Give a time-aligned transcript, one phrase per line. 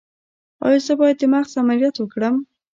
[0.65, 2.35] ایا زه باید د مغز عملیات وکړم؟